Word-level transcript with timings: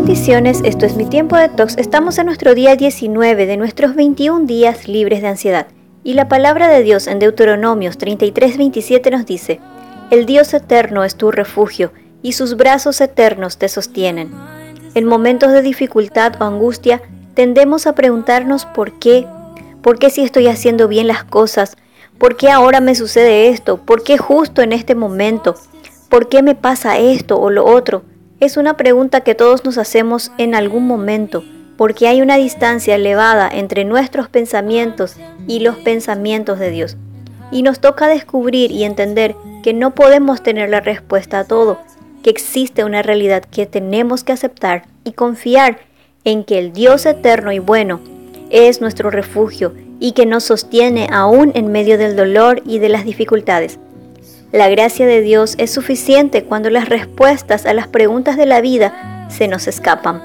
Bendiciones, 0.00 0.62
esto 0.64 0.86
es 0.86 0.96
mi 0.96 1.04
tiempo 1.04 1.36
de 1.36 1.50
tox. 1.50 1.76
Estamos 1.76 2.16
en 2.16 2.24
nuestro 2.24 2.54
día 2.54 2.74
19 2.74 3.44
de 3.44 3.58
nuestros 3.58 3.94
21 3.94 4.46
días 4.46 4.88
libres 4.88 5.20
de 5.20 5.28
ansiedad. 5.28 5.66
Y 6.02 6.14
la 6.14 6.26
palabra 6.26 6.68
de 6.68 6.82
Dios 6.82 7.06
en 7.06 7.18
Deuteronomios 7.18 7.98
33:27 7.98 9.10
nos 9.10 9.26
dice, 9.26 9.60
El 10.10 10.24
Dios 10.24 10.54
eterno 10.54 11.04
es 11.04 11.16
tu 11.16 11.30
refugio 11.30 11.92
y 12.22 12.32
sus 12.32 12.56
brazos 12.56 12.98
eternos 13.02 13.58
te 13.58 13.68
sostienen. 13.68 14.30
En 14.94 15.04
momentos 15.04 15.52
de 15.52 15.60
dificultad 15.60 16.32
o 16.40 16.44
angustia 16.44 17.02
tendemos 17.34 17.86
a 17.86 17.94
preguntarnos 17.94 18.64
por 18.64 18.98
qué, 18.98 19.26
por 19.82 19.98
qué 19.98 20.08
si 20.08 20.22
estoy 20.22 20.46
haciendo 20.46 20.88
bien 20.88 21.08
las 21.08 21.24
cosas, 21.24 21.76
por 22.16 22.38
qué 22.38 22.50
ahora 22.50 22.80
me 22.80 22.94
sucede 22.94 23.50
esto, 23.50 23.76
por 23.76 24.02
qué 24.02 24.16
justo 24.16 24.62
en 24.62 24.72
este 24.72 24.94
momento, 24.94 25.56
por 26.08 26.30
qué 26.30 26.42
me 26.42 26.54
pasa 26.54 26.98
esto 26.98 27.38
o 27.38 27.50
lo 27.50 27.66
otro. 27.66 28.02
Es 28.40 28.56
una 28.56 28.78
pregunta 28.78 29.20
que 29.20 29.34
todos 29.34 29.66
nos 29.66 29.76
hacemos 29.76 30.32
en 30.38 30.54
algún 30.54 30.86
momento, 30.86 31.44
porque 31.76 32.08
hay 32.08 32.22
una 32.22 32.38
distancia 32.38 32.94
elevada 32.94 33.50
entre 33.52 33.84
nuestros 33.84 34.30
pensamientos 34.30 35.16
y 35.46 35.60
los 35.60 35.76
pensamientos 35.76 36.58
de 36.58 36.70
Dios. 36.70 36.96
Y 37.52 37.62
nos 37.62 37.80
toca 37.80 38.08
descubrir 38.08 38.70
y 38.70 38.84
entender 38.84 39.36
que 39.62 39.74
no 39.74 39.94
podemos 39.94 40.42
tener 40.42 40.70
la 40.70 40.80
respuesta 40.80 41.40
a 41.40 41.44
todo, 41.44 41.80
que 42.22 42.30
existe 42.30 42.82
una 42.82 43.02
realidad 43.02 43.44
que 43.44 43.66
tenemos 43.66 44.24
que 44.24 44.32
aceptar 44.32 44.84
y 45.04 45.12
confiar 45.12 45.78
en 46.24 46.44
que 46.44 46.58
el 46.58 46.72
Dios 46.72 47.04
eterno 47.04 47.52
y 47.52 47.58
bueno 47.58 48.00
es 48.48 48.80
nuestro 48.80 49.10
refugio 49.10 49.74
y 50.00 50.12
que 50.12 50.24
nos 50.24 50.44
sostiene 50.44 51.08
aún 51.12 51.52
en 51.54 51.70
medio 51.70 51.98
del 51.98 52.16
dolor 52.16 52.62
y 52.64 52.78
de 52.78 52.88
las 52.88 53.04
dificultades. 53.04 53.78
La 54.52 54.68
gracia 54.68 55.06
de 55.06 55.20
Dios 55.20 55.54
es 55.58 55.70
suficiente 55.70 56.44
cuando 56.44 56.70
las 56.70 56.88
respuestas 56.88 57.66
a 57.66 57.74
las 57.74 57.88
preguntas 57.88 58.36
de 58.36 58.46
la 58.46 58.60
vida 58.60 59.26
se 59.30 59.48
nos 59.48 59.66
escapan. 59.66 60.22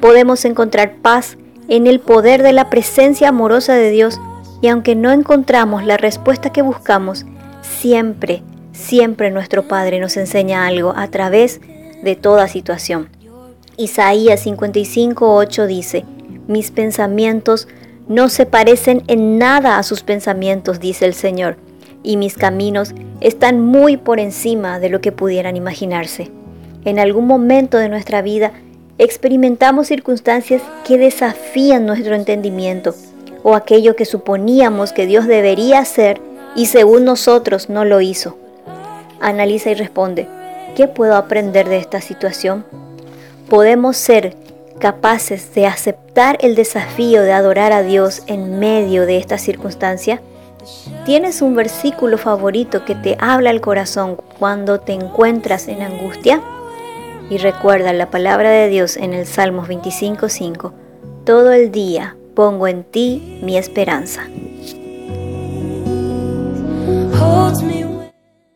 Podemos 0.00 0.44
encontrar 0.44 0.96
paz 0.96 1.36
en 1.68 1.86
el 1.86 2.00
poder 2.00 2.42
de 2.42 2.52
la 2.52 2.70
presencia 2.70 3.28
amorosa 3.28 3.74
de 3.74 3.90
Dios 3.90 4.20
y 4.60 4.68
aunque 4.68 4.94
no 4.94 5.12
encontramos 5.12 5.84
la 5.84 5.96
respuesta 5.96 6.50
que 6.50 6.62
buscamos, 6.62 7.24
siempre 7.62 8.42
Siempre 8.76 9.30
nuestro 9.30 9.66
Padre 9.66 10.00
nos 10.00 10.18
enseña 10.18 10.66
algo 10.66 10.92
a 10.94 11.08
través 11.08 11.60
de 12.02 12.14
toda 12.14 12.46
situación. 12.46 13.08
Isaías 13.78 14.46
55:8 14.46 15.66
dice, 15.66 16.04
Mis 16.46 16.70
pensamientos 16.70 17.68
no 18.06 18.28
se 18.28 18.44
parecen 18.44 19.02
en 19.08 19.38
nada 19.38 19.78
a 19.78 19.82
sus 19.82 20.02
pensamientos, 20.02 20.78
dice 20.78 21.06
el 21.06 21.14
Señor, 21.14 21.56
y 22.06 22.16
mis 22.16 22.38
caminos 22.38 22.94
están 23.20 23.60
muy 23.60 23.98
por 23.98 24.18
encima 24.18 24.78
de 24.80 24.88
lo 24.88 25.02
que 25.02 25.12
pudieran 25.12 25.56
imaginarse. 25.56 26.30
En 26.86 26.98
algún 26.98 27.26
momento 27.26 27.76
de 27.76 27.90
nuestra 27.90 28.22
vida 28.22 28.52
experimentamos 28.96 29.88
circunstancias 29.88 30.62
que 30.86 30.96
desafían 30.96 31.84
nuestro 31.84 32.14
entendimiento 32.14 32.94
o 33.42 33.54
aquello 33.54 33.94
que 33.94 34.06
suponíamos 34.06 34.94
que 34.94 35.06
Dios 35.06 35.26
debería 35.26 35.80
hacer 35.80 36.20
y 36.54 36.66
según 36.66 37.04
nosotros 37.04 37.68
no 37.68 37.84
lo 37.84 38.00
hizo 38.00 38.38
analiza 39.20 39.70
y 39.70 39.74
responde, 39.74 40.28
¿qué 40.74 40.88
puedo 40.88 41.16
aprender 41.16 41.68
de 41.68 41.78
esta 41.78 42.00
situación? 42.00 42.64
¿Podemos 43.48 43.96
ser 43.96 44.36
capaces 44.78 45.54
de 45.54 45.66
aceptar 45.66 46.38
el 46.40 46.54
desafío 46.54 47.22
de 47.22 47.32
adorar 47.32 47.72
a 47.72 47.82
Dios 47.82 48.22
en 48.26 48.58
medio 48.58 49.06
de 49.06 49.18
esta 49.18 49.38
circunstancia? 49.38 50.20
¿Tienes 51.04 51.42
un 51.42 51.54
versículo 51.54 52.18
favorito 52.18 52.84
que 52.84 52.94
te 52.94 53.16
habla 53.20 53.50
al 53.50 53.60
corazón 53.60 54.16
cuando 54.38 54.80
te 54.80 54.92
encuentras 54.92 55.68
en 55.68 55.82
angustia? 55.82 56.40
Y 57.30 57.38
recuerda 57.38 57.92
la 57.92 58.10
palabra 58.10 58.50
de 58.50 58.68
Dios 58.68 58.96
en 58.96 59.12
el 59.12 59.26
Salmos 59.26 59.68
25.5. 59.68 60.72
Todo 61.24 61.52
el 61.52 61.70
día 61.72 62.16
pongo 62.34 62.68
en 62.68 62.84
ti 62.84 63.40
mi 63.42 63.56
esperanza. 63.56 64.28